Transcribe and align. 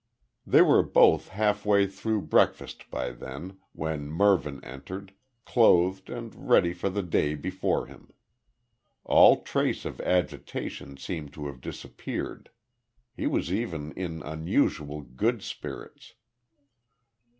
They 0.47 0.63
were 0.63 0.81
both 0.81 1.27
halfway 1.27 1.85
through 1.85 2.21
breakfast 2.23 2.89
by 2.89 3.11
then, 3.11 3.59
when 3.71 4.09
Mervyn 4.09 4.59
entered 4.65 5.13
clothed 5.45 6.09
and 6.09 6.49
ready 6.49 6.73
for 6.73 6.89
the 6.89 7.03
day 7.03 7.35
before 7.35 7.85
him. 7.85 8.11
All 9.03 9.43
trace 9.43 9.85
of 9.85 10.01
agitation 10.01 10.97
seemed 10.97 11.33
to 11.33 11.45
have 11.45 11.61
disappeared. 11.61 12.49
He 13.15 13.27
was 13.27 13.53
even 13.53 13.91
in 13.91 14.23
unusual 14.23 15.01
good 15.01 15.43
spirits. 15.43 16.15